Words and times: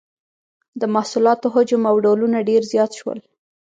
د 0.79 0.83
محصولاتو 0.93 1.47
حجم 1.53 1.81
او 1.89 1.95
ډولونه 2.05 2.37
ډیر 2.49 2.61
زیات 2.71 2.91
شول. 2.99 3.19